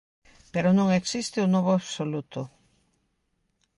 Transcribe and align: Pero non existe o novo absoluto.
Pero 0.53 0.69
non 0.77 0.89
existe 0.99 1.37
o 1.45 1.51
novo 1.55 1.71
absoluto. 1.79 2.41